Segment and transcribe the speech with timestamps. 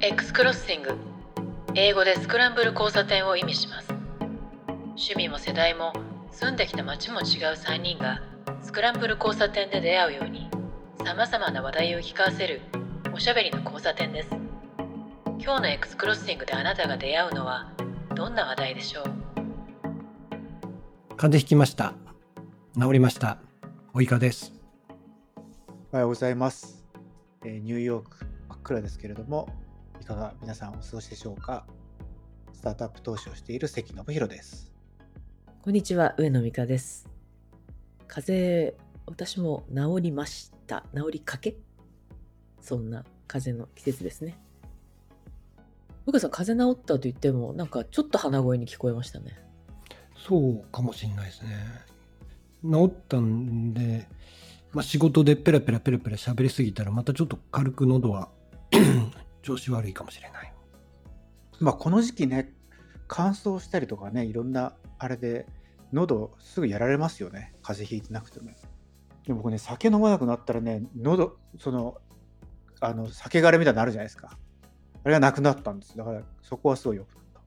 [0.00, 0.96] X クロッシング
[1.74, 3.88] 英語でスクランブル交差点を意味します。
[4.90, 5.92] 趣味も世代も
[6.30, 7.24] 住んできた街も違う
[7.56, 8.22] 3人が
[8.62, 10.48] スクランブル交差点で出会うように
[11.04, 12.60] さまざまな話題を聞かせる
[13.12, 14.30] おしゃべりの交差点です。
[15.40, 17.72] 今日の X クロッシングであなたが出会うのは
[18.14, 19.04] どんな話題でしょう？
[21.16, 21.94] 風邪ひきました。
[22.80, 23.38] 治りました。
[23.92, 24.52] おいかです。
[25.90, 26.84] おはようございます、
[27.44, 28.18] えーニューヨーク
[28.48, 29.67] 真っ暗ですけれどもい
[30.08, 31.66] かが皆さんお過ごしでしょうか？
[32.54, 34.72] スタートアップ投資をしている関信弘です。
[35.60, 37.06] こんにちは上野美香です。
[38.06, 40.82] 風邪私も治りました。
[40.94, 41.56] 治りかけ？
[42.62, 44.38] そんな風邪の季節ですね。
[46.06, 49.38] 美香さん風邪治ったと言ってもなんかちょっと鼻声に聞こえましたね。
[50.16, 51.50] そうかもしれないですね。
[52.64, 54.08] 治ったんで、
[54.72, 58.30] まあ、仕事でペラペラペラペラ喋りすぎたらまたちょっと軽く喉は
[59.42, 60.52] 調子悪いかもしれない。
[61.60, 62.52] まあこの時期ね
[63.06, 65.46] 乾燥したりとかねいろんなあれで
[65.92, 67.54] 喉すぐやられますよね。
[67.62, 68.50] 風邪ひいてなくても。
[69.26, 71.98] でも僕ね酒飲まなくなったらね喉その
[72.80, 74.38] あの酒枯れみたいになるじゃないですか。
[75.04, 75.96] あれがなくなったんです。
[75.96, 77.42] だからそこはすごいよくなっ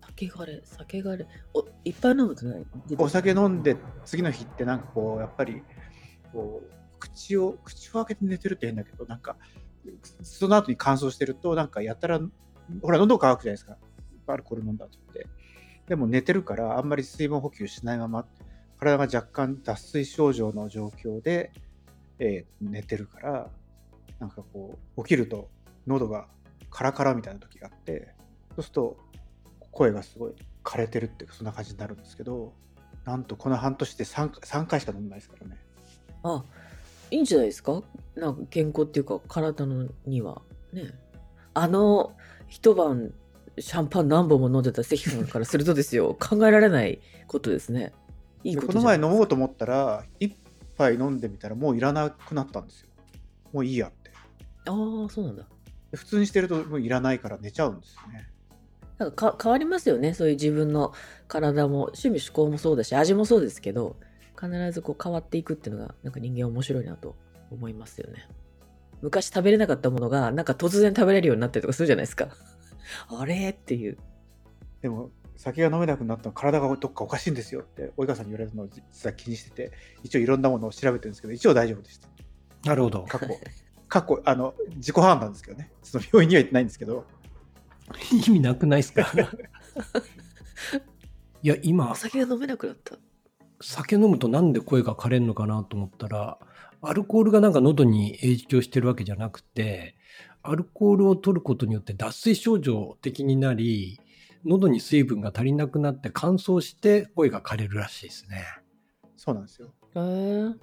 [0.00, 0.06] た。
[0.06, 1.26] 酒枯れ酒枯れ。
[1.54, 2.66] おいっぱい飲むとない？
[2.98, 5.62] お酒飲んで次の日ってなんかこうやっぱり
[6.32, 9.36] こう口を口を開けて寝てるって変だけどなんか
[10.22, 12.20] その後に乾燥してるとなんかやったら
[12.82, 13.76] ほら喉乾くじゃないですか。
[14.28, 15.26] アルコール飲んだ後って。
[15.86, 18.26] でも寝てるからあんまり水分補給しないまま
[18.78, 21.52] 体が若干脱水症状の状況で、
[22.18, 23.50] えー寝てるから
[24.18, 25.48] なんかこう起きると
[25.86, 26.26] 喉が
[26.70, 28.14] カラカラみたいな時があって
[28.56, 28.96] そうすると
[29.70, 30.32] 声がすごい
[30.64, 32.52] 枯れてるっていうかそんな感じになるんですけど
[33.04, 35.56] なんとこの半年で 3, 3回しか飲んでないですからね。
[36.24, 36.44] あ
[37.10, 37.82] いいんじゃないですか？
[38.14, 40.42] なんか健康っていうか体のには。
[40.72, 40.94] ね。
[41.54, 42.12] あの
[42.48, 43.12] 一晩
[43.58, 46.16] シャンパン何本も飲んでた関さんからするとですよ。
[46.20, 47.92] 考えられないことですね。
[48.44, 50.32] いいでことこの前飲もうとと思ったら1
[50.76, 52.88] 杯飲んでみたらもういらなくなったんですよ。
[53.52, 54.10] もういいやって。
[54.66, 55.44] ああそうなんだ。
[55.90, 58.28] で普通にしてるともういらないから寝ちゃうんですよね。
[58.98, 60.14] なんかか変わりますよね。
[60.14, 60.92] そういう自分の
[61.28, 63.96] 体も趣味嗜好もそうだし味もそうですけど
[64.40, 67.16] 必ずこう変わっていくっていうのがなんか人間面白いなと
[67.50, 68.28] 思いますよね。
[69.02, 72.28] 昔食べれなかったものがなんか突然食べれるようになったりとかするじゃないですか。
[73.08, 73.98] あれっていう。
[74.80, 82.08] でも酒が飲めなくなったの体がどっかおかしいんですよって及川さんに言われたのを実は気にしてて一応いろんなものを調べてるんですけど一応大丈夫でした。
[82.64, 83.02] なるほど。
[83.02, 83.26] 過去
[83.88, 85.70] 過去あの自己判断ですけどね。
[85.82, 87.04] その病院には行ってないんですけど。
[88.26, 89.06] 意味なくないですか？
[91.42, 91.90] いや今。
[91.92, 92.96] お酒が飲めなくなった
[93.60, 96.38] 酒飲むとなんで声が枯れるのかなと思ったら
[96.82, 99.96] アルコールがなんか喉に影響してるわけじゃなくて
[100.42, 103.98] アルコールを取ることによって脱水症状的になり
[104.44, 108.44] 喉に水分が足りなくなって乾燥して声が枯れるらしいですね。
[109.16, 109.74] そうなんですよ。
[109.96, 110.54] へえ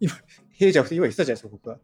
[0.00, 1.78] 今へえじゃなくて今言ってたじゃないですか僕は。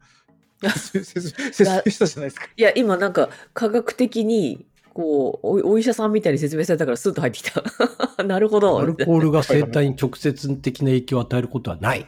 [0.69, 7.63] 説説明したじゃないですかいや今なんか科学的にこうおお医者さんみたいに説明されたからスッと入ってきた。
[8.23, 8.79] なるほど。
[8.79, 12.07] アルコールが生体に直接的な影響を与えることはない。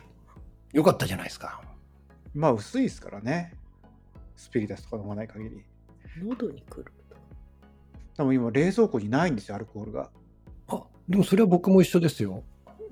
[0.73, 1.62] よかったじゃないですか。
[2.34, 3.53] まあ薄いですからね。
[4.35, 5.63] スピリタスとか飲まない限り。
[6.24, 6.91] 喉にくる。
[8.18, 10.09] でも今冷蔵庫にないんですよアルコールが。
[10.68, 12.44] あ、でもそれは僕も一緒ですよ。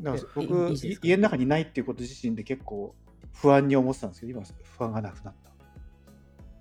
[0.01, 2.95] だからい僕家の中にないっていうこと自身で結構
[3.31, 4.43] 不安に思ってたんですけど今
[4.77, 5.51] 不安がなくなった。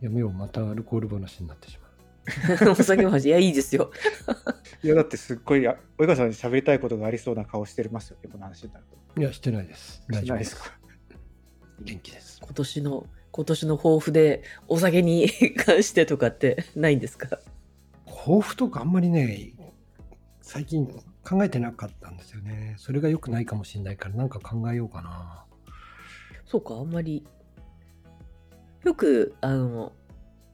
[0.00, 1.81] やめよう、またアルコール話になってしまう。
[2.70, 3.90] お酒の話いやいいですよ
[4.82, 8.84] いやだってすっごいあ及川さんに喋りたいことがありそうな顔してますよねこの話になる
[9.14, 10.02] といや、してないです。
[10.08, 10.50] 大丈夫です。
[10.56, 11.22] してない
[11.84, 12.40] 元気です。
[12.40, 17.38] 今年の今年の抱負でお酒に 関してとかってないんですか？
[18.06, 19.52] 抱負とかあんまりね、
[20.40, 20.86] 最近
[21.24, 22.74] 考えてなかったんですよね。
[22.78, 25.44] それが良くないかもしれないから、なんか考えようかな。
[26.46, 27.26] そうかあんまり
[28.84, 29.92] よくあの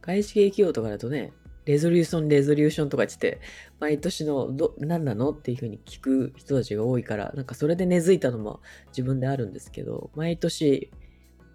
[0.01, 1.33] 外資系企業とかだとね
[1.69, 3.43] レゾリューションレゾリューションとか言って
[3.79, 10.91] 毎年のど何なのっていうふうに聞く人たちが多いからなんかそれで根付いたのも自分であるんですけど毎年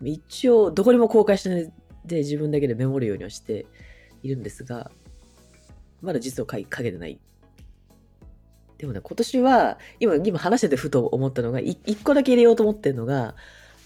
[0.04, 1.74] 一応どこにも公開しない
[2.06, 3.65] で自分だけでメモるようにはして
[4.21, 4.92] いるんですが
[6.04, 7.19] まだ実を書いかけてない。
[8.77, 13.33] でもね今年は今今話しててふと思ったのがい一個だけ入れようと思ってるのが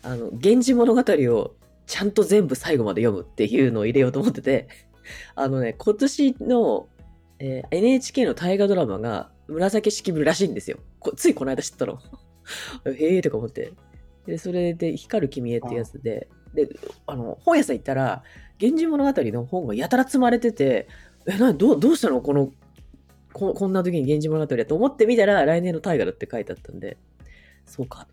[0.03, 4.86] あの源氏物語をちゃんと全部最後まで読むっていうのを入れようと思ってて。
[5.35, 6.87] あのね、今年の、
[7.39, 10.77] えー NHK の大河ドラマが紫式部らしいんですよ。
[11.15, 11.99] ついこの間知ったの。
[12.85, 13.73] へえとか思って。
[14.25, 16.67] で、それで、光る君へってやつで、で、
[17.05, 18.23] あの、本屋さん行ったら、
[18.59, 20.87] 源氏物語の本がやたら積まれてて、
[21.25, 22.21] え、な、どう、どうしたの？
[22.21, 22.51] この、
[23.33, 26.97] ここんな時に源氏物語だと思ってみたら、来年の大河だって書いてあったんで、
[27.65, 28.07] そうか。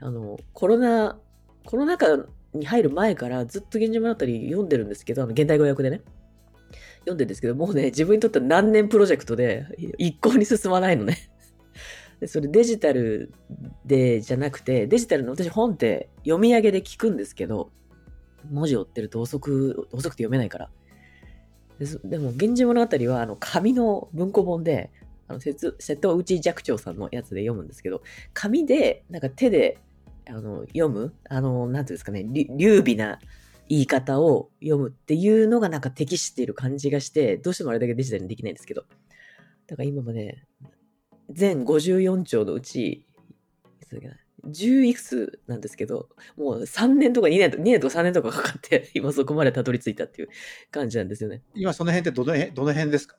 [0.00, 1.18] あの、コロナ、
[1.64, 6.02] コロナ禍に入る前からずっと源氏物語読んでるんですけど、あの、現代語訳でね。
[7.06, 9.66] 読んでるんですけど、もうね、自分にとっては何年プロジェクトで、
[9.96, 11.16] 一向に進まないのね。
[12.26, 13.32] それデジタル
[13.84, 17.70] でじゃなくて、デジタルの私本って読み上げで聞くんですけど、
[18.50, 20.70] 文字を追ってると遅く、遅くて読めないから。
[22.04, 24.90] でも、源氏物語はあの紙の文庫本で、
[25.28, 25.54] あの瀬
[25.96, 28.02] 戸内寂聴さんのやつで読むんですけど、
[28.32, 29.78] 紙で、なんか手で
[30.28, 33.20] あの読む、あの、なんていうんですかね、流美な
[33.68, 38.84] 言い方を読むっていうのがなんか適している感じがして、どうしてもあれだけデジタルにできないんですけど。
[39.66, 40.44] だから今もね、
[41.30, 43.06] 全54兆のうち、
[44.44, 50.28] 10いくつなんですけど、もう3年とか2年と2年とか3年とかかかって、今そこまでたどり着いたっていう
[50.70, 51.42] 感じなんですよね。
[51.54, 53.16] 今その辺ってどの辺どの辺ですか？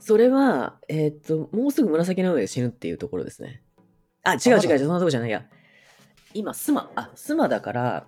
[0.00, 3.62] それは、えー、っと、もうすぐ紫の上で死ぬっていうところですね。
[4.22, 5.44] あ、違う違う、そんなとこじゃないや。
[6.34, 8.06] 今、スマ、あ、スマだから、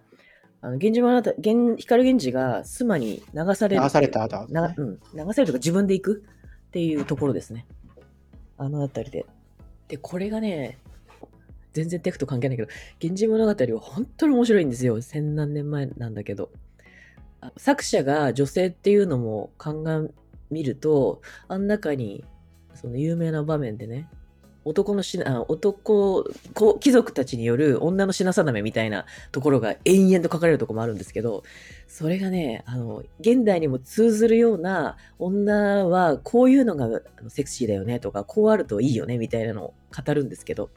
[0.62, 3.82] あの、源氏物語、源、光源氏がスマに流される。
[3.82, 5.00] 流された後、ね、うん。
[5.14, 6.24] 流されるとか自分で行く？
[6.68, 7.66] っていうところですね。
[8.58, 9.24] あのあたりで。
[9.88, 10.78] で、これがね、
[11.72, 12.68] 全然テクと関係ないけど、
[13.00, 15.00] 源氏物語は本当に面白いんですよ。
[15.00, 16.50] 千何年前なんだけど。
[17.56, 20.10] 作者が女性っていうのも鑑
[20.50, 22.22] みると、あん中に、
[22.74, 24.10] その有名な場面でね、
[24.64, 26.24] 男のしな、男、
[26.80, 31.42] 貴族たちによる女の品定めみたいなところが延々と書かれるとこもあるんですけど、
[31.88, 40.70] それがね、あの、現代にも通ずるような女はこういうのがセクシーだよねとか、こうあるといいよねみたいなのを語るんですけど、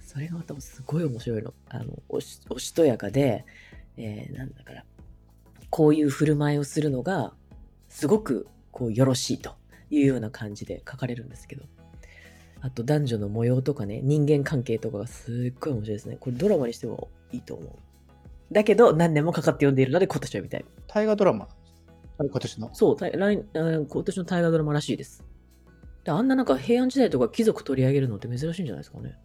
[0.00, 1.52] それがまたすごい面白いの。
[1.68, 3.44] あの、おしおしとやかで、
[3.98, 4.84] えー、なんだから、
[5.68, 7.34] こういう振る舞いをするのが、
[7.88, 9.56] すごくこうよろしいと
[9.90, 11.64] いうような感じで書かれるんですけど、
[12.66, 16.16] あと男女の模様とかね、人間関係とかがすっごい面白いですね。
[16.18, 17.72] これドラマにしてもいいと思う。
[18.50, 20.64] だけど何年もかかって読んでいるので今年は見たい。
[20.88, 21.48] 大河ドラマ？
[22.18, 22.70] 今年の？
[22.72, 25.22] そう、来今年の大河ドラマらしいです。
[26.02, 29.16] であんななんか平安時代とか貴族取り上げるのって珍しいんじゃないですかね。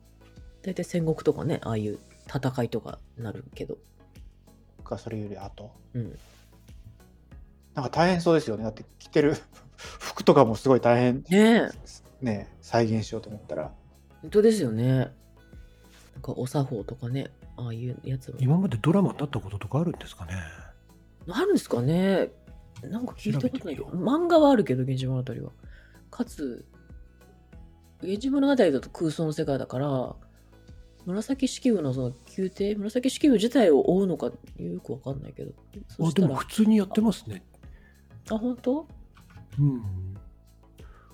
[0.61, 1.97] 大体戦国とかね、ああいう
[2.27, 3.79] 戦いとかなるけど。
[4.83, 5.71] か、それより後。
[5.95, 6.19] うん。
[7.73, 8.63] なんか大変そうですよね。
[8.63, 9.35] だって着てる
[9.77, 11.23] 服とかもすごい大変。
[12.21, 13.71] ねね再現しようと思ったら。
[14.21, 14.87] 本当ですよね。
[14.97, 15.09] なん
[16.21, 18.37] かお作法とかね、ああいうやつも。
[18.39, 20.33] 今までドラマになったこととかあるんですかね？
[21.29, 22.29] あるんですかね
[22.83, 25.51] なんか聞いたことないけど、漫画はあるけど、源氏物語は。
[26.09, 26.65] かつ、
[28.01, 30.15] 源氏物語だと空想の世界だから、
[31.05, 35.51] 紫式部のその宮廷、紫式部自体を追うのかよくわかんないけど。
[35.99, 37.43] あ、でも普通にやってますね。
[38.29, 38.87] あ、本当？
[39.59, 39.83] うん。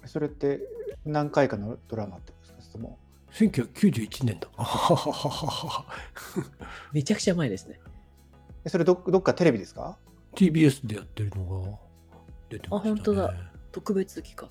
[0.06, 0.62] それって
[1.08, 2.78] 何回かのドラマってことですか？
[2.78, 2.98] も
[3.32, 4.50] 1991年だ。
[6.94, 7.80] めちゃくちゃ前ですね。
[8.68, 9.98] それどどっかテレビですか
[10.36, 11.78] ?TBS でやってるのが
[12.50, 13.34] 出てました、ね、あ、本当だ。
[13.72, 14.50] 特別企画。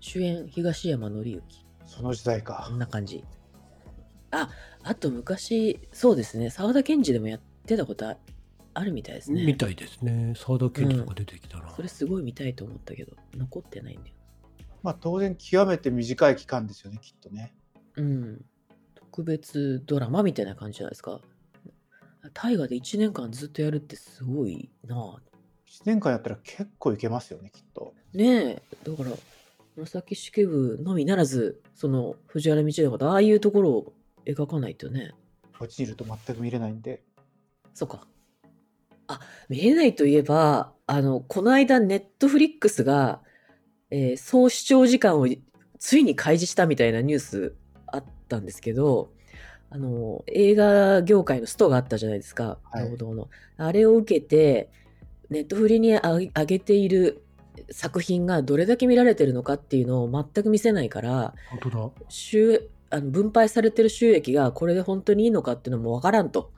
[0.00, 1.66] 主演、東山紀之。
[1.86, 2.64] その時代か。
[2.68, 3.24] こんな感じ。
[4.30, 4.48] あ、
[4.82, 9.44] あと昔、そうですね、沢田研二でもやってたことあるみたいですね。
[9.44, 10.34] みたいですね。
[10.36, 14.14] 沢田研二とか出てきたら、うん、それすごい見たいと思ったけど、残ってないんだよ。
[14.82, 17.54] まあ当然極めて短い期間ですよね、きっとね。
[17.96, 18.44] うん。
[18.94, 21.20] 特別ドラマみたいな感じじゃないですか。
[22.34, 25.16] 大河で1年間ずっとやるってすごいなぁ。
[25.66, 27.94] 1年間やったら結構いけますよね、きっと。
[28.12, 28.62] ねえ。
[28.84, 29.10] だから、
[29.76, 33.92] 紫式部のみならず、その藤原道長とか、ああいうところを
[34.26, 35.12] 描かないとね。
[35.58, 37.02] 落ちると全く見れないんで。
[37.74, 38.06] そうか。
[39.06, 43.22] あ、見れないといえば、あの、この間、ネットフリックスが、
[43.90, 45.26] えー、総視聴時間を
[45.78, 47.54] ついに開示したみたいなニュース
[47.86, 49.10] あったんですけど、
[49.70, 53.28] あの、映画業界のストがあったじゃないですか、労働の。
[53.56, 54.70] あれを受けて、
[55.28, 57.22] ネットフリに上げている
[57.70, 61.90] 作品がどれだけ見られてるのかっていうのを全く見せないから、本当だ。
[62.92, 66.52] あの分配されてる収益がこれで本当にいいのかっていうのもわからんと。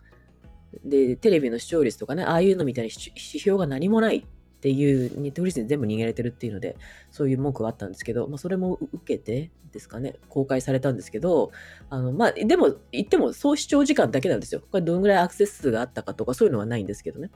[0.83, 4.25] で、テレビの視聴率とかね、ああいうのみたいに指標が何もないっ
[4.63, 6.77] ていう、ネットフリックスに全部逃げられてるっていうので、
[7.11, 11.51] そういう文句があったんですけど、まあ、それも受けてですかね、公開されたんですけど、
[11.91, 14.63] あの、まあ、でも、言っても総視聴時間だけなんですよ。
[14.71, 17.31] これどんぐらいアクセス数があったかとか、そういうのはないんですけどね。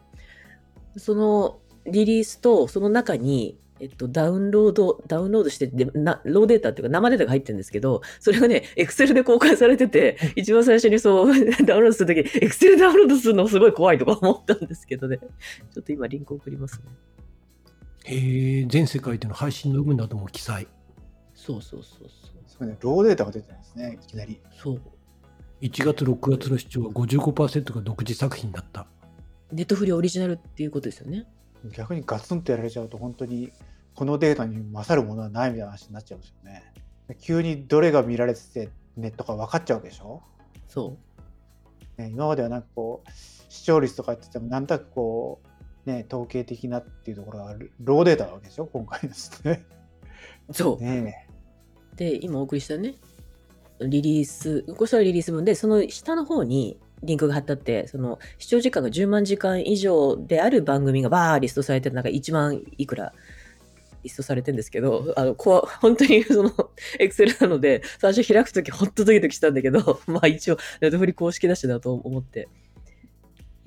[0.96, 11.26] そのリリースと、その中に、えっと、ダウンロード、ダウンロードして、でなローデータっていうか生データが入ってるんですけど、それがね、エクセルで公開されてて、一番最初にそう、
[11.64, 15.18] ダウンロードするとき、エクセルダウンロードするのすごい怖いとか思ったんですけどね。
[15.18, 16.84] ちょっと今リンク送りますね。
[18.08, 20.68] へえ、全世界での配信の有無なども記載。
[21.34, 22.08] そうそうそうそう。
[22.46, 24.40] すごいね、ローデータが出てるんですね、いきなり。
[24.62, 24.80] そう。
[25.60, 28.86] 1月、6月の視聴は55%が独自作品だった。
[29.50, 31.26] ネットフリオリジナルっていうことですよね。
[31.72, 33.52] 逆にガツンとやられちゃうと、本当に
[33.94, 36.72] このデータに勝るものはないみたいな話になっちゃうんですよね。
[37.20, 40.22] 急にどれが見られててネットか分かっちゃうわけでしょ、
[40.68, 40.96] そ
[41.98, 42.02] う。
[42.02, 43.10] ね、今まではなんかこう、
[43.48, 45.48] 視聴率とか言ってても、なんとなくこう、
[45.86, 49.64] ね、統計的なっていうところがローデータなわけでしょ今回ですね。
[50.50, 50.84] そう。
[50.84, 51.28] ね
[51.94, 52.94] で、今お送りしたね、
[53.80, 63.12] リリース、これそれはリリース分で、その下の方にリンクが貼ってあって、その視聴時間が10万時間以上である番組がバーリストされてる、なんか1万いくら
[64.02, 66.52] リストされてるんですけど、あの、こう、本当にその、
[66.98, 72.48] エクセルなので、最初開くときほんとドキドキしたんだけど、まあ一応、ネットフリ公式だしだと思って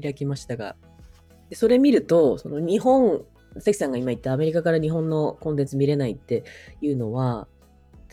[0.02, 0.76] 開きましたが、
[1.50, 3.25] でそれ見ると、その日本、
[3.58, 6.44] 関さんが今言ったアメリカから日本のコンテンツ見れないって
[6.82, 7.48] いうのは、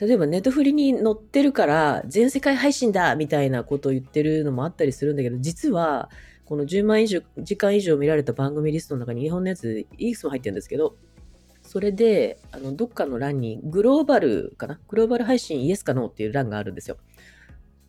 [0.01, 6.11] 例えばネットフリに載ってるから全世界配信だみたいなことを言ってるのもあったりするんだけど、実は
[6.45, 10.97] この10万以上時間以上見られた番組リストの中に日本のやついくつも入ってるんですけど、
[11.63, 14.79] それで、あの、どっかの欄にグローバルかな？
[14.87, 16.97] グローバル配信イエスかノーっていう欄があるんですよ。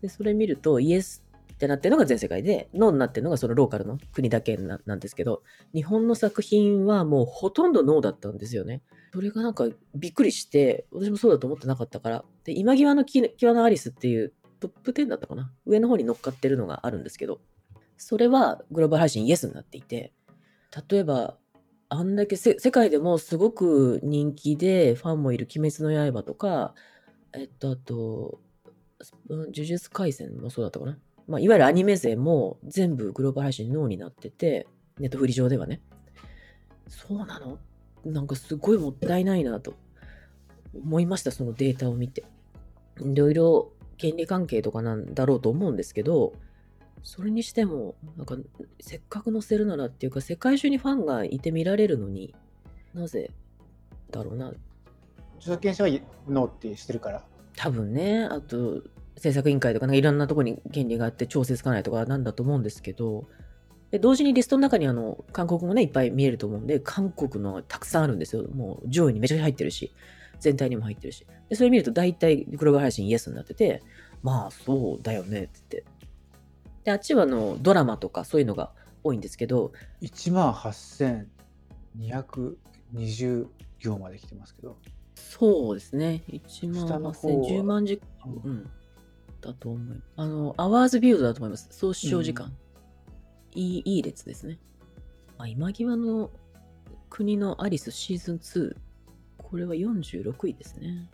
[0.01, 1.23] で、それ見るとイエス
[1.57, 5.41] ってなってるのが全世界で、ノーになってるのがそのローカルの国だけなんですけど、
[5.73, 8.83] 日本の作品はもうほとんどノーだったんですよね。
[9.11, 12.23] それがなんかびっくりして、私もそうだと思ってなかったから。
[12.43, 17.41] で、今際の際のアリスっていうトップ10だったかな上の方に乗っかってるのがあるんですけど、
[17.97, 20.13] それはグローバル配信イエスになっていて、
[20.89, 21.39] 例えば、
[21.89, 26.75] あんだけ世界でもすごく人気でファンもいる鬼滅の刃とか、
[27.33, 28.41] えっと、あと、
[29.29, 30.99] 呪術廻戦もそうだったかな。
[31.27, 34.67] まあ、いわゆるアニメ勢も全部グローバル配信ノーになってて、
[34.99, 35.81] ネットフリ上ではね。
[36.87, 37.59] そうなの？
[38.05, 39.73] なんかすごいもったいないなと
[40.73, 42.23] 思いました、そのデータを見て。
[42.99, 46.33] いろいろ権利関係とかなんだろうと思うんですけど、
[47.03, 48.37] それにしても、なんか、
[48.79, 52.33] せっかく載せるならっていうか、世界中にファンがいて見られるのに
[52.93, 53.31] なぜ
[54.09, 54.47] だろうな。
[55.37, 55.89] 著作権者は
[56.27, 57.23] ノーってしてるから。
[57.55, 58.81] 多分ね、あと、
[59.17, 63.25] 制作委員会とか、なんかいろんなところに権利があって調整つかないとかなんだと思うんですけど、
[63.91, 68.43] で同時にリストの中にあの、韓国もね、いっぱい見えると思うんで、韓国のたくさんあるんですよ。
[68.53, 69.91] もう上位にめちゃくちゃ入ってるし、
[70.39, 71.25] 全体にも入ってるし。
[71.49, 73.81] で、それ見ると大体グローバル配信イエスになってて、
[74.23, 75.85] まあそうだよねって言って。
[76.83, 78.71] で、あっちはあの、ドラマとかそういうのが
[79.03, 79.71] 多いんですけど、
[80.01, 83.47] 1万8220
[83.79, 84.77] 行まで来てますけど。
[85.15, 86.23] そうですね。
[86.29, 88.03] 1万下の方8000、は10万時間、
[88.43, 88.69] うん。
[89.41, 90.01] だと思います。
[90.15, 91.67] あの、アワーズビュードだと思います。
[91.71, 92.55] 総視聴時間。
[93.53, 94.59] いい、いい列ですね。
[95.37, 96.31] あ、今際の
[97.09, 98.75] 国のアリスシーズン2。
[99.37, 101.09] これは46位ですね。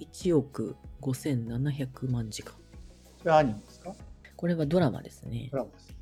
[0.00, 2.54] 1億5700万時間。
[3.18, 3.94] それはアニメですか？
[4.36, 5.58] これはドラマですねド。
[5.58, 5.96] ラマです。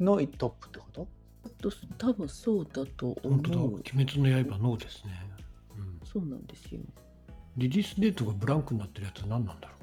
[0.00, 1.08] のトップってこと？
[1.60, 3.74] と多分そうだと思本当だ、う。
[3.74, 5.12] 鬼滅の刃ノーですね。
[5.76, 6.80] うん、そうなんですよ。
[7.56, 9.73] リリースデートがブランクになってるやつは何なんだろ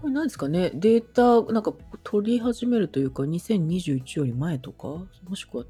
[0.00, 0.70] これ何ですかね？
[0.74, 4.88] データなんか取り始めるというか2021より前とか？
[5.28, 5.64] もしくは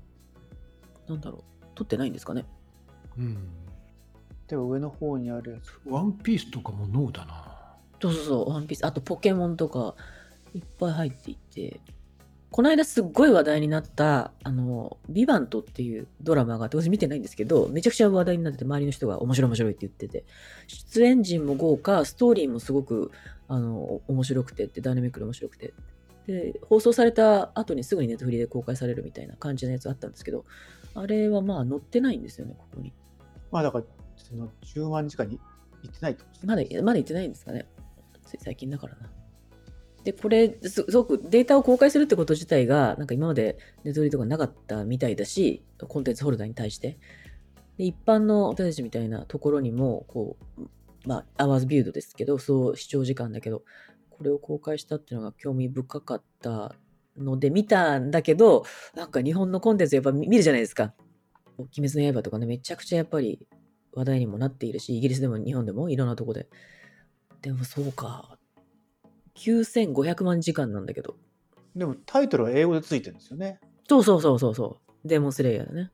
[1.08, 1.64] なんだろう？
[1.74, 2.44] 取ってないんですかね？
[3.18, 3.20] う。
[3.20, 3.48] うん。
[4.46, 5.78] でも上の方にあるやつ。
[5.86, 7.76] ワンピースとかもノーだな。
[8.00, 8.84] そうそうそう、ワンピース。
[8.84, 9.94] あとポケモンとか
[10.54, 11.80] いっぱい入っていて。
[12.52, 20.24] この間すっごい話題になった、あの、ビバントっていうドラマがあって、私見てないんですけど、めちゃくちゃ話題になってて、周りの人が面白い面白いって言ってて、
[20.66, 23.12] 出演陣も豪華、ストーリーもすごく、
[23.50, 25.74] あの、面白くてって、ダイナミックで面白くて。
[26.28, 30.44] で、放送された後にすぐにネットフリで公開されるみたいな感じのやつあったんですけど、
[30.94, 32.92] あれはまあ載ってないんですよね、ここに。
[33.50, 33.84] まあだから、
[34.16, 35.40] その10万時間に
[35.82, 37.66] 行ってないとまだ、まだ言ってないんですかね。
[38.24, 39.10] つい最近だからな。
[40.04, 46.98] で、これ、すすごくデータを公開するってこと自体が、なんか今までネットフリとかなかったみたいだし、コンテンツホルダーに対して。
[47.76, 50.62] で、一般の私たちみたいなところにも、こう、
[51.06, 53.62] まあ、アワーズビュードですけど、そう視聴時間だけど、
[54.10, 56.74] これを公開したっていうのが興味深かった
[57.16, 58.64] ので見たんだけど、
[58.94, 60.94] なんか日本のコンテンツやっぱ見見るじゃないですか。
[61.58, 63.46] 鬼滅の刃とかね、めちゃくちゃやっぱり
[63.92, 66.48] 話題にもなっているし、イギリスでも日本でもいろんなとこで。
[67.42, 68.38] でもそうか。
[69.36, 71.16] 9500万時間なんだけど。
[71.74, 73.60] でもタイトルは英語でついてるんですよね。
[73.88, 75.08] そうそうそうそうそう。
[75.08, 75.90] デーモンスレイヤーだね。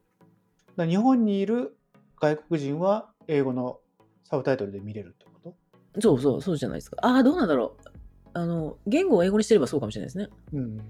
[0.76, 1.76] だ日本にいる
[2.20, 3.80] 外国人は英語の
[4.28, 5.54] サブタイトルで見れるってこ
[5.94, 6.00] と？
[6.00, 6.98] そうそう、そうじゃないですか。
[7.02, 7.88] ああ、どうなんだろう。
[8.34, 10.28] あの、言語を英語にしてればそうかもしれないですね。
[10.52, 10.80] うん。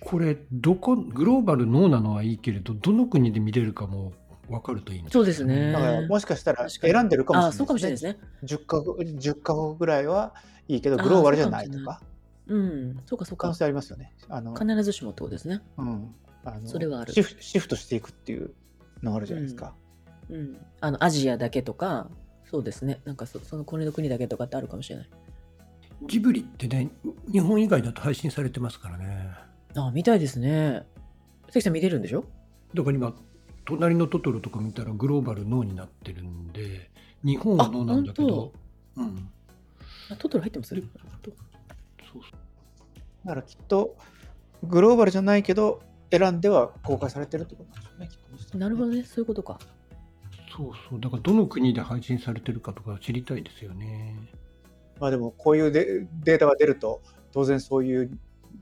[0.00, 4.12] これ、どこ、グローバルノーなのはいいけれど、どの国で見れるかも
[4.48, 8.18] 分かるといいんそうですねだからもしかしたら選んでるかもしれないああ、そうかもしれないですね。
[8.44, 10.34] 10カ国、10カ国ぐらいは
[10.68, 12.00] いいけど、グローバルじゃないとか、
[12.46, 13.54] うん、そうかそうか可能。
[13.54, 14.12] 性ありますよね。
[14.28, 15.62] あの、必ずしもってことですね。
[15.78, 16.14] うん。
[16.44, 18.52] あのそれはあるシフシフトしていくっていう
[19.02, 19.74] のがあるじゃないですか。
[20.28, 20.56] うん。
[20.80, 22.10] あの、アジアだけとか、
[22.50, 23.00] そうですね。
[23.04, 25.10] なんかそその国の国だけとかってあるかもしれない。
[26.06, 26.90] ジブリってね、
[27.32, 29.30] 日本以外だと配信されてますからね。
[29.74, 30.86] ああ、見たいですね。
[31.48, 32.24] 関さん見れるんでしょ？
[32.74, 33.14] だから今、
[33.64, 36.90] 隣のトトロとか見たらグローバルノーになってるんで、
[37.24, 38.52] 日本はノーなんだけど、
[38.96, 39.30] うん。
[40.10, 40.74] あ、トトロ入ってます？
[40.74, 41.36] でなるほど
[42.12, 42.22] そう
[43.24, 43.96] だからきっと、
[44.62, 49.02] グローバルじゃないけど、選んでは公開されてるってことなんでしょうね、きっとねなるほどね。
[49.04, 49.58] そういうことか。
[50.56, 51.00] そうそう。
[51.00, 54.16] だからどの国で配信されてるかとか知りたいですよね。
[55.00, 58.18] まあでも、こういうデデータが出ると、当然そういう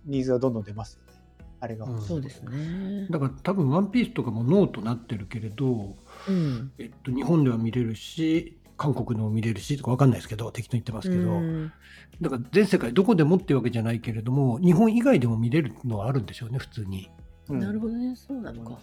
[0.07, 1.21] ニーズはどんどん出ますよね。
[1.61, 3.07] あれが欲しいそうですね。
[3.11, 5.95] だから多分ワンピースとかもノーとなってるけれど、
[6.29, 6.73] うん。
[6.79, 11.73] えっと、日本では見れるし、韓国でも見れるしとかわかんないですけど、適当に言ってますけど、うん
[12.21, 17.11] だから全世界どこでもっていうわけじゃないけれども、日本以外でも見れるのはあるんでしょうね、普通に。
[17.49, 18.15] うんなるほどね。
[18.17, 18.79] そうなのか。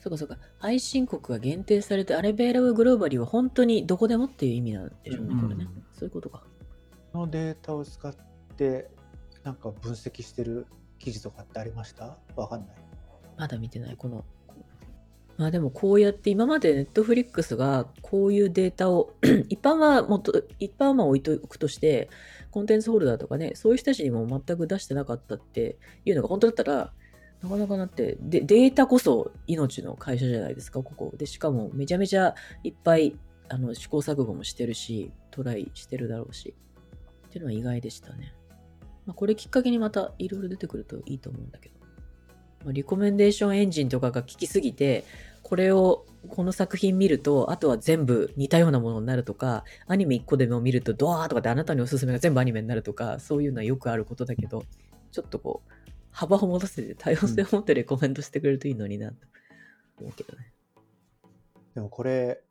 [0.00, 0.38] そうかそうか。
[0.58, 5.68] 配信国が限定されて、アレベーラブグローバリーは本当にどこでもっていう意味なんでしょうね、うんこれね。
[5.92, 6.42] そういうことか。
[7.12, 8.14] このデータを使っ
[8.56, 8.90] て、
[9.44, 10.66] なんか分析してる
[10.98, 12.16] 記事とかってありました？
[12.34, 12.76] わかんない。
[13.36, 14.24] まだ見てない、この。
[15.36, 19.14] まあでもこうやって今までネットフリックスがこういうデータを
[19.48, 22.10] 一般はもっと一般はまあ置いておくとして
[22.50, 26.92] コンテンツホルダーとかねそういう人たちにも全く出してなかったっていうのが本当だったら
[27.42, 31.12] なかなかなってでデータこそ命の会社じゃないですかここ。
[31.16, 33.16] でしかもめちゃめちゃいっぱい
[33.48, 36.54] あの試行錯誤もしてるしトライしてるだろうし。
[37.28, 38.34] っていうのは意外でしたね、
[39.06, 41.74] まあ、これきっかけにまたいろいろ出てくるといいと思うんだけど。
[42.64, 45.04] まあリコメンデーションエンジンとかが効きすぎて、
[45.42, 54.64] これを、この作品見ると、あとは全部似たようなものになるとか、アニメ1個でも見ると、ドワーとかであなたにおすすめが全部アニメになるとか、そういうのはよくあることだけど、
[55.10, 55.72] ちょっとこう、
[56.10, 59.16] 幅を持たせて多様性を持ってレコメントしてくれるといいのにな、と
[60.00, 60.52] 思うけどね。
[61.74, 62.42] でもこれ、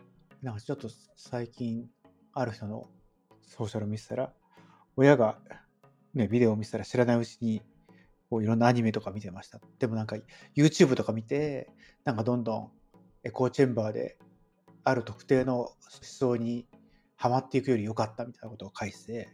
[0.41, 1.89] なんかちょっと最近、
[2.33, 2.87] ある人の
[3.41, 4.33] ソーシャル見せたら、
[4.95, 5.39] 親が、
[6.13, 7.61] ね、ビデオを見せたら知らないうちに、
[8.29, 9.59] こういろんなアニメとか見てました。
[9.79, 10.15] でもなんか
[10.55, 11.69] YouTube とか見て、
[12.05, 12.71] なんかどんどん
[13.23, 14.17] エコーチェンバーで
[14.83, 16.67] ある特定の思想に
[17.15, 19.29] はまっていくより良かったみたいなことを書いてて、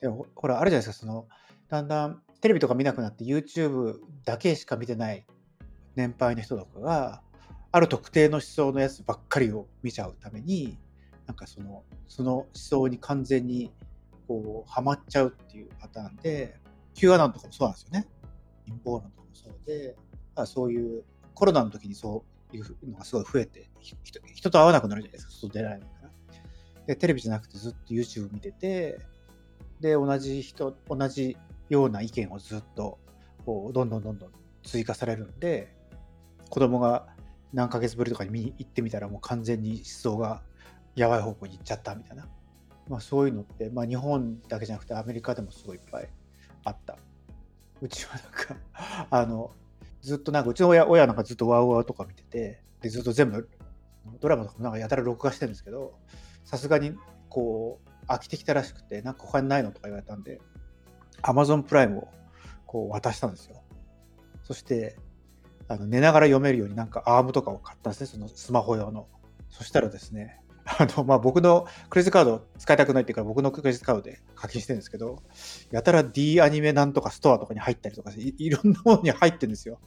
[0.00, 1.28] でもほら、あるじゃないですか、その、
[1.68, 5.24] だんだんテレビとか見なくなって YouTube だけしか見てない
[5.94, 7.22] 年配の人とかが、
[7.70, 10.76] ある特定の思想のやつばっかりを見ちゃうために、
[11.26, 13.72] なんかその、その思想に完全に
[14.26, 16.58] こう、ハマっちゃうっていうパターンで、
[16.94, 18.08] Q アナンとかもそうなんですよね。
[18.66, 19.94] 陰謀論とかもそうで、
[20.34, 23.96] あそういうコロナの時にそういうのがすごい増えて、人
[24.34, 26.10] 人と会わなくなるじゃないですか、外出られないから。
[26.86, 28.98] で、テレビじゃなくてずっと YouTube 見てて、
[29.80, 31.36] で、同じ人、同じ
[31.72, 32.98] ような意見をずっと、
[33.46, 34.30] こう、どんどんどんどん
[34.62, 35.74] 追加されるんで、
[36.50, 37.06] 子供が
[37.54, 40.42] 何ヶ月ぶりとかに見に行ってみたらもう完全に思想が
[40.94, 42.28] やばい方向に行っちゃったみたいな。
[42.88, 46.08] まあそういうのって、まあ日本だけじゃなくてアメリカでもすごいいっぱい
[46.64, 46.98] あった。
[47.80, 49.50] うちはなんか、 あの、
[50.02, 53.48] ずっとなんかうちの親親なんかずっとワウワウとか見てて、でずっと全部
[54.20, 55.94] ドラマとかもなんかやたら録画してるんですけど、
[56.44, 56.94] さすがに
[57.28, 60.40] こう飽きてきたらしくて、なんか他にないのとか言われたんで、
[61.22, 62.08] Amazon プライムを
[62.66, 63.62] こう渡したんですよ。
[64.42, 64.96] そして、
[65.68, 69.06] あの寝ながら読めるようになんかアームとかを買ったんですね、そのスマホ用の。
[69.48, 75.22] そしたらですね、 あの、まあ、僕のクレジットカード使いたくないっていうから僕のクレジットカードで課金してるんですけど、
[75.70, 79.78] やたら D アニメなんとかストアとかに入ったりとかい、いろんなものに入ってるんですよ。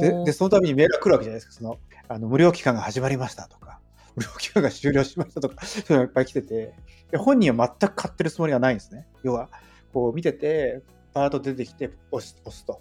[0.00, 1.52] でで、その度にメールが来るわけじゃないですか。
[1.52, 1.78] その、
[2.08, 3.80] あの、無料期間が始まりましたとか、
[4.16, 6.74] 無料期間が終了しましたとか、そういうのがいっぱい来てて、
[7.10, 9.06] で本人は全く買ってるつもりがないんですね。
[9.22, 9.50] 要は、
[9.92, 12.80] こう見てて、パート出てきて押す、押すと。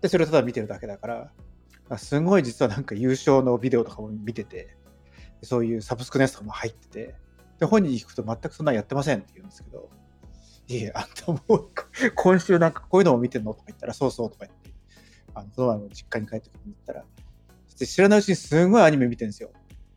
[0.00, 1.32] で、それをただ見てるだけだから、
[1.88, 4.76] あすごい実はなんか優勝のビデオとかも見てて、
[5.42, 7.14] そういうサブスクのやつとかも入ってて、
[7.58, 9.90] で、本人に聞くと全くそんなんやってませんって言うんですけど、
[10.68, 11.68] いえ、あんたもう
[12.14, 14.72] 今週なんかこういうのも見てんのとか言ったら、そうそうとか言って、
[15.34, 17.04] あの、この前も実家に帰ってくるに行ったら、
[17.86, 19.50] 知らないうちにすごいアニメ見てるんですよ。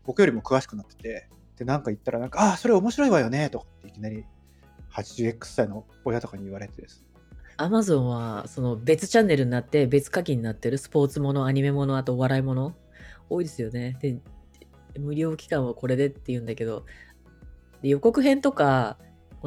[0.06, 4.26] 僕よりも詳しくなってて、で、なんか言ったら、なんか、ああ、それ面白いわよね、とかっていきなり
[4.96, 7.06] 80X 歳の親とかに言われてです。
[7.58, 12.76] アマゾンは、その別チャンネルになって、別課金になってるスポーツもの、アニメもの、あとお笑いもの、
[13.30, 13.98] 多いですよね。
[14.02, 14.18] で、
[15.00, 16.86] 無料期間はこれでって言うんだけど、
[17.82, 18.98] で予告編とか、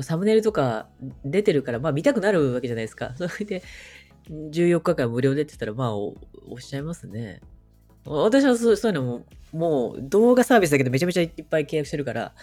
[0.00, 0.88] サムネイルとか
[1.24, 3.14] 出てるから、まあ見たくなるわけじゃないですか。
[3.18, 3.62] それで、
[4.30, 6.14] 14日間無料でって言ったら、まあ、お
[6.56, 7.40] っしゃいますね。
[8.04, 12.34] 私はそうそういうのも、もう動画サービスだけどめちゃめちゃいっぱい契約してるから、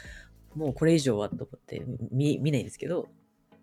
[0.55, 3.09] もうこれ以上はと思って見見ないんですけど、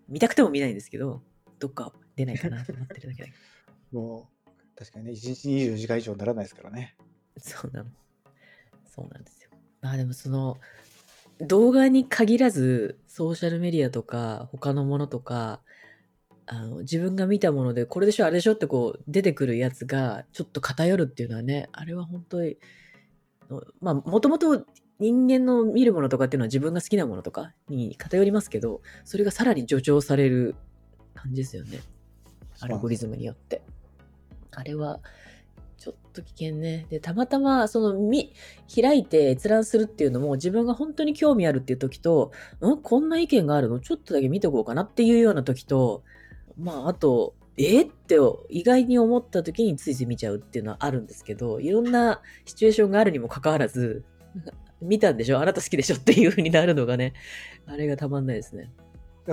[0.08, 1.22] 見たくても見ないんですけど、
[1.58, 3.34] どっか出ないかなと思ってるだけだけ
[3.92, 3.98] ど。
[3.98, 6.96] もう、確かにね、1日24時間以上にならないですからね。
[7.38, 7.90] そうなの。
[8.84, 9.50] そうなんですよ。
[9.80, 10.58] まあでもその、
[11.40, 15.60] 動画に限らず、ソーシャルメディアとか、他のものとか、
[16.46, 22.58] あの、自分が見たもので、これでしょ、あれでしょってこう、出てくるやつが、ちょっと偏るっていうのはね、あれは本当に、
[23.80, 24.66] まあ、もともと
[25.02, 30.54] 人間の見るものとかっていうのは自分が好きなものとかに偏りますけど、それがさらに助長される
[31.14, 31.80] 感じですよね。
[32.60, 33.62] アルゴリズムによって。
[34.52, 35.00] あれは、
[35.78, 36.86] ちょっと危険ね。
[36.90, 38.32] で、たまたま、その、み、
[38.72, 42.30] 開いて閲覧するっていうのも、自分が本当に興味あるっていう時と、
[42.64, 43.80] んこんな意見があるの？
[43.80, 46.04] ちょっとだけ見とこうかなっていうような時と、
[46.56, 47.82] まあ、あと、え？
[47.82, 48.16] って
[48.48, 54.04] 意外に思った時についつい見ちゃうっていうのはあるんですけど、いろんなシチュエーションがあるにもかかわらず、
[54.82, 55.40] 見たんでしょ？
[55.40, 55.96] あなた好きでしょ？
[55.96, 57.14] っていう風になるのがね、
[57.66, 58.70] あれがたまんないですね。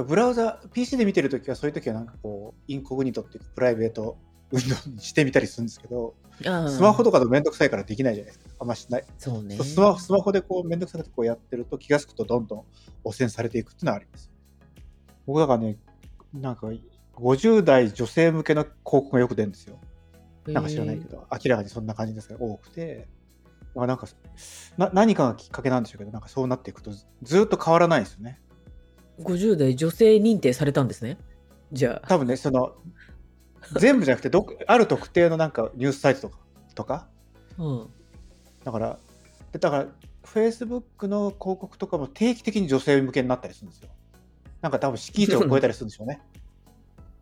[0.07, 4.17] ブラウザ、PC で見てるときは、そういうときはなんかこう、インコグニトっていうか、プライベート
[4.51, 8.51] ウィンドウにしてみたりするんですけど、スマホとかでめんどくさいからできないじゃないですか。
[8.59, 9.03] あんましない。
[9.17, 9.57] そうね。
[9.57, 12.63] スマスマホでこうめんどくさくてこうやってると気が付くとどんどん
[13.03, 14.31] 汚染されていくっていうのはあります。
[15.25, 15.77] 僕だからね、
[16.33, 16.67] なんか
[17.15, 19.79] 50代女性向けの広告がよく出るんですよ。
[20.45, 23.07] なんか知らないけど、明らかにそんな感じですけど、多くて。
[23.75, 24.07] なんか
[24.77, 28.39] な何かがきっかけなんでしょうけど、なんかそうなっていくとずっと変わらないんですよね。
[29.19, 31.17] 50代女性認定されたんですね。
[31.71, 32.07] じゃあ。
[32.07, 32.75] 多分ね、その、
[33.77, 36.37] 全部じゃなくてど、ある特定のなんかニュースサイトとか、
[36.75, 37.07] とか？
[37.57, 37.89] うん。
[38.63, 38.97] だから、
[39.51, 39.87] だから、
[40.23, 43.89] Facebook の広告とかも定期的に女性向けになったりするんですよ。
[44.61, 46.21] なんか多分敷地を超えたりするんでしょうね。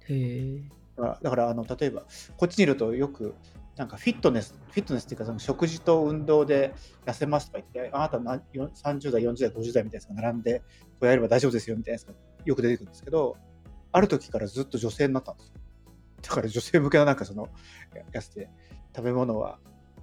[0.10, 0.62] へえ。
[0.98, 2.04] だからあの例えば
[2.38, 3.36] こっちにいるとよく
[3.78, 6.74] なんかフィットネス、フィットネスっていうかその食事と運動で
[7.06, 10.66] 痩せますとか言って、あなたな30代、40代、50代みたいなやつが並んで、こ
[11.02, 12.14] うやれば大丈夫ですよみたいなやつが
[12.44, 13.38] よく出てくるんですけど、
[13.92, 15.54] ある時からずっと女性になったんですよ。
[16.24, 17.50] だから女性向けのなんかその
[18.12, 18.50] やつで、
[18.96, 19.60] 食べ物は、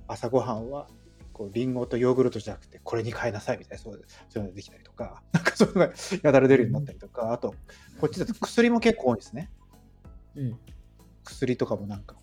[0.06, 0.86] 朝ごはんは、
[1.32, 7.56] こうリンゴとヨーグルトじゃなくてこれに変えなさいみたいなそういうのができたりとか、なんかそういうのがやだら出るようになったりとか、あと、
[8.00, 9.50] こっちだと薬も結構多いですね。
[10.36, 10.58] うん。
[11.24, 12.16] 薬とかもなんか、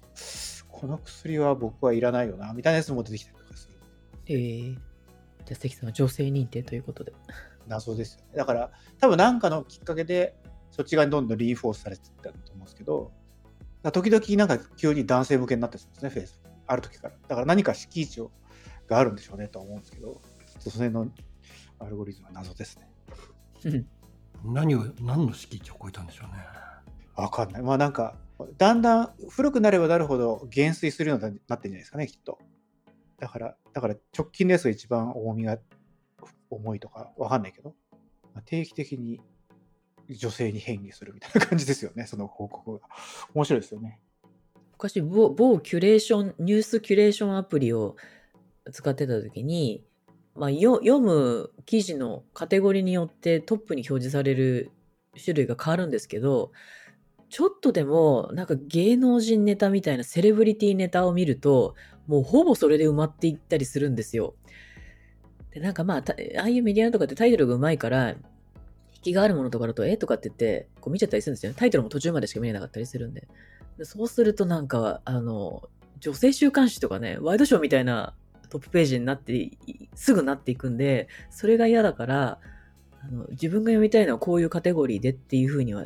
[0.81, 3.75] この薬は僕はいらないよな、みたいなやつも出てきたりとかする。
[4.25, 4.73] ええー、
[5.45, 7.13] じゃあ関さんは女性認定ということで。
[7.67, 8.31] 謎ですよね。
[8.35, 10.35] だから、多分何かのきっかけで、
[10.71, 13.11] そっち側にどんどんリーフォースされていったと思うんですけど、
[13.93, 16.41] 時々なんか急に男性向けになってるんですね、フェイス。
[16.65, 17.13] ある時から。
[17.27, 18.19] だから何か敷地
[18.87, 20.19] があるんでしょうねと思うんですけど、
[20.57, 21.07] その辺の
[21.77, 22.79] アルゴリズムは謎です
[23.63, 23.85] ね。
[24.43, 26.43] 何を、何の敷地を超えたんでしょうね。
[27.15, 27.61] わかんない。
[27.61, 28.15] まあなんか、
[28.57, 32.39] だんだん古くなればなるほど減衰するようになってるんじゃないですかね、きっと。
[33.19, 35.59] だから、だから直近のやつが一番重みが
[36.49, 37.75] 重いとかわかんないけど、
[38.33, 39.21] まあ、定期的に
[40.09, 42.87] 女性に変異するみたいな感じですよね、その報告が。
[43.33, 43.99] 面白いですよね。
[44.73, 47.95] 昔某、某キュレーション、ニュースキュレーションアプリを
[48.71, 49.85] 使ってた時に、
[50.35, 54.71] まあ、読む記事のカテゴリーによってトップに表示される
[55.23, 56.51] 種類が変わるんですけど、
[57.31, 64.35] ちょっとでも、なんか芸能人ネタみたいなセレブリティネタを見ると、もうほぼそれで埋まっていったりするんですよ。
[65.51, 66.03] で、なんかまあ、
[66.39, 68.17] ああいうメディアとかってタイトルがうまいから、引
[69.01, 71.55] きがあるものとかだと、えとかって言って、こう見ちゃったりするんですよね。
[71.57, 73.29] タイトルも途中までしか見れなかったりするんで。
[73.77, 75.69] でそうするとなんか、あの、
[76.01, 78.13] 女性週刊誌とかね、ワイドショーみたいな
[78.49, 79.51] トップページになって、
[79.95, 82.39] すぐなっていくんで、それが嫌だから、
[83.03, 85.85] あの自分が読みたいのはこういうカテゴリーでっていうふうには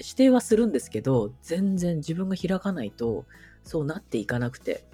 [0.00, 3.24] 指定はするんですけど、全然自分が開かないと、
[3.62, 4.84] そうなっていかなくて、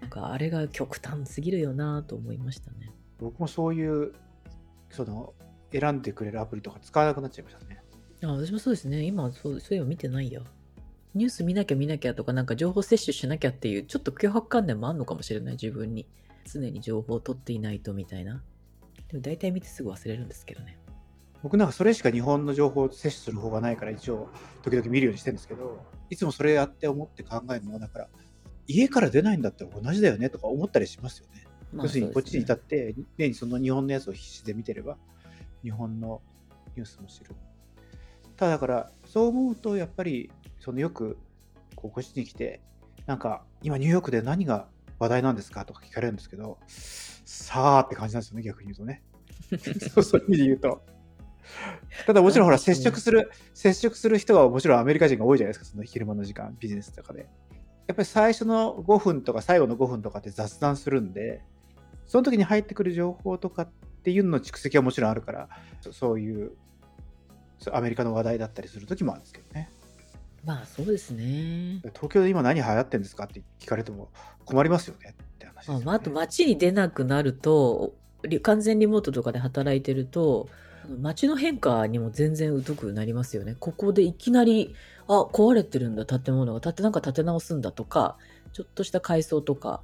[0.00, 2.90] なんかあれが極端すぎるよなと思いましたね。
[3.18, 4.12] 僕もそういう、
[4.90, 5.34] その、
[5.72, 7.82] 選んでくれるアプリとか使わなくなっちゃいましたね。
[8.24, 9.02] あ私もそうですね。
[9.02, 10.42] 今そう、そういうの見てないや。
[11.14, 16.06] ニュース見なきゃ見なきゃとか、なんか情報摂取しなきゃっていう、ちょっと脅迫観念もあるのかもしれない、自分に。
[16.44, 18.42] 常に情報を取っていないとみたいな。
[19.08, 20.78] でも大体見てすぐ忘れるんですけどね。
[21.42, 24.28] 僕なんかそれしか日本の情報を摂取する方がないから一応
[24.62, 28.08] 時々見るようにしてるんですけどいつもそれやって思って考えるのはだから
[28.68, 31.44] 家から出ないんだったら同じだよねとか思ったりしますよね。
[31.72, 34.98] まあ、要するにこっちに至って常にその日本のやつを必死で見てれば
[35.62, 36.20] 日本の
[36.76, 37.34] ニュースも知る。
[38.36, 41.18] ただだからそう思うとやっぱりそのよく
[41.74, 42.60] こっちに来て
[43.06, 49.02] なんか今ニューヨークで何が話題なんですかとか聞かれるんですけど、さあって感じなんですよね、逆に言うとね。
[49.92, 50.82] そうそういう意味で言うと。
[52.06, 57.28] ただもちろんほら、接触する、接触する人がもちろんアメリカ人が多いじゃないですか、その昼間の時間、ビジネスとかで。
[57.88, 61.42] やっぱり最初の5分とか最後の5分とかって雑談するんで、
[62.06, 63.68] その時に入ってくる情報とかっ
[64.04, 65.48] ていうのの蓄積はもちろんあるから、
[65.80, 66.52] そそういう
[67.72, 69.70] アメリカの話題だったりする時もあるんですけどね。
[70.44, 71.80] まあそうですね。
[71.94, 74.08] 東京で今何流行ってんですかって聞かれても
[74.44, 80.48] 困りますよねって話ですよね、あまああと街に出なくなると、リ完全リモートとかで働いてると、
[80.88, 83.56] 街の変化にも全然疎くなりますよね。
[83.58, 84.74] ここでいきなり、
[85.08, 86.60] あ、壊れてるんだ、建物が。
[86.60, 88.16] 建て、なんか建て直すんだとか、
[88.52, 89.82] ちょっとした改装とか、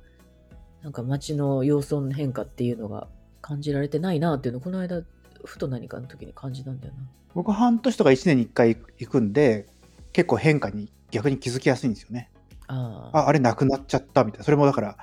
[0.83, 3.09] なんか街の様相の変化っていうのが
[3.41, 5.03] 感じられてないなっていうのを、この間、
[5.45, 7.01] ふと何かの時に感じたんだよな。
[7.35, 9.67] 僕半年とか1年に1回行くんで、
[10.13, 12.31] 結構変化に逆に気づきやすいんですよね。
[12.67, 13.19] ああ。
[13.19, 14.45] あ、あれなくなっちゃったみたいな。
[14.45, 14.97] それもだから、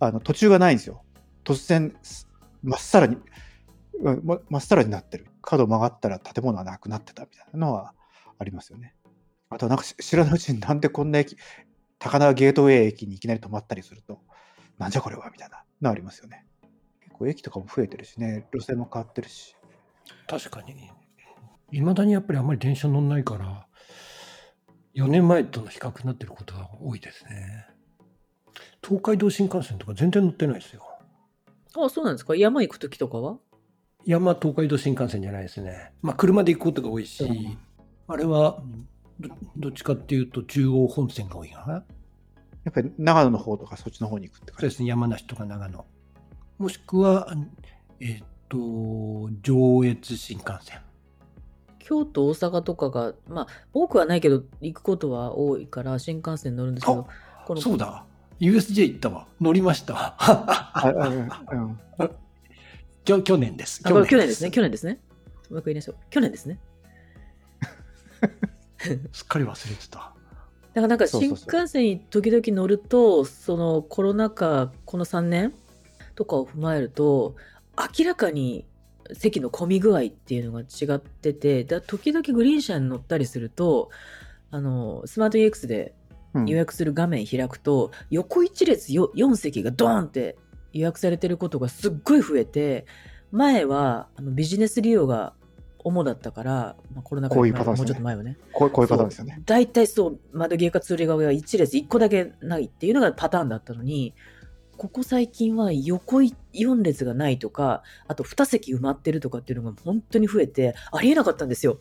[0.00, 1.02] あの途中がないんですよ。
[1.44, 2.28] 突然、す
[2.62, 3.16] まっさらに、
[4.00, 5.26] うんままっさらになってる。
[5.42, 7.94] 角曲がったら建物はなくなってたみたいなのは
[8.38, 8.94] ありますよね。
[9.50, 11.36] あとなんかし知らないうちになんでこんな駅、
[11.98, 14.20] 高輪ゲートウェイ駅にいきなり止まったりすると、
[14.78, 16.46] なんじゃこれはみたいなのありますよね。
[17.00, 19.54] 結構駅とかも増えてるしね、路線も変わってるし。
[20.26, 20.90] 確かに。
[21.70, 23.66] いまだにやっぱりあんまり電車乗んないから、
[24.94, 27.66] 4年前との比較になってることが多いですね。
[28.82, 30.82] 東海道新幹線とか全然乗ってないですよ。
[31.76, 32.36] あ、そうなんですか？
[32.36, 33.38] 山行く時とかは？
[34.06, 35.92] 山東海道新幹線じゃないですね。
[36.02, 37.58] まあ車で行くことが多いし、うん
[38.08, 38.60] あれは
[39.20, 41.72] どどっちかっていうと中央本線が多いかな。
[41.74, 41.82] や
[42.70, 44.60] っぱり長野の方とかそっちの方に行くって感じ？
[44.60, 45.86] そうですね、山梨とか長野。
[46.58, 47.34] もしくは、
[48.00, 50.80] えっ、と、上越新幹線。
[51.78, 57.08] 京都、大阪とかが、まあ、多くはないけど、行くことは多いから、新幹線乗るんですけど、
[57.46, 58.04] このそうだ。
[58.40, 59.26] USJ 行ったわ。
[59.40, 60.14] 乗りました。
[60.18, 62.10] ああうんうん
[63.04, 63.82] きょ去年です。
[63.82, 65.00] 去年ですね、去年ですね。
[65.50, 65.96] もう一回言いましょう。
[66.10, 66.58] 去年ですね。
[69.12, 69.98] すっかり忘れてた。
[69.98, 70.14] だか
[70.82, 75.52] らなんか新幹線に時々乗ると、そのコロナ禍、この3年
[76.14, 77.34] とかを踏まえると、
[77.98, 78.66] 明らかに
[79.12, 83.90] 席の混み具合っていうのが違ってて、だ時々グリーン車に乗ったりすると、
[84.50, 85.94] あの、スマート EX で
[86.34, 90.36] うん予約する画面開くと、横一列よ4席がドーンって
[90.72, 92.86] 予約されてることがすっごい増えて、
[93.30, 95.34] 前はあのビジネス利用が
[95.84, 98.38] 主だったから、まあ、コロナ禍こういうより前もうちょっと前はね。
[98.52, 99.42] こういうパターンですよね。
[99.44, 104.14] 大体そう、窓際か通り側が一列一個だけないっていうのがパターンだったのに、
[104.76, 111.74] ここ最近は横4列がないとか、あと2席埋まってるとかっていうのが本当に増えて、ありえなかったんですよ。
[111.74, 111.78] だ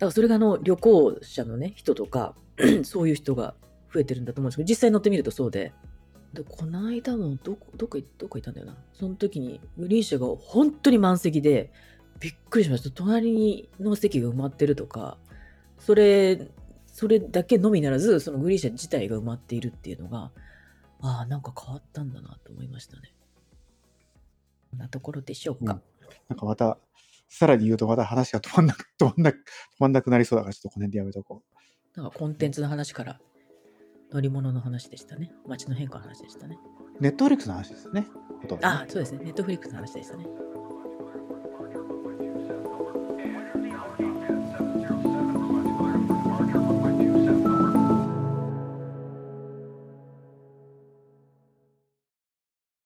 [0.00, 2.34] からそれがあの旅行者のね、人とか、
[2.84, 3.54] そういう人が
[3.92, 5.72] 増えてるんだと思うんですけど、実際乗ってみるとそうで。
[6.34, 8.76] で、この間もどこ、どこ、どこいたんだよな。
[8.92, 11.72] その時にグリーン車が本当に満席で、
[12.20, 12.90] びっくりしました。
[12.90, 15.18] 隣の席が埋まってるとか、
[15.78, 16.48] それ、
[16.86, 20.30] それだけのみならず、そのグリーン車自体が埋まっているっていうのが、
[21.00, 23.14] ああ、なんか変わったんだなと思いましたね。
[24.70, 25.80] こんなところでしょうか。
[26.28, 26.78] なんかまた、
[27.28, 29.40] さらに言うとまた話が止まんなく、止まんなく、止
[29.80, 31.42] まんなくなりそうだから、ちょっとこの辺でやめとこ
[31.96, 32.00] う。
[32.00, 33.20] なんかコンテンツの話から
[34.14, 35.32] 乗り物の話でしたね。
[35.46, 36.56] 街の変化の話でしたね。
[37.00, 38.06] ネットフリックスの話ですよね。
[38.42, 39.20] ほとんどねああ、そうですね。
[39.24, 40.24] ネットフリックスの話でしたね。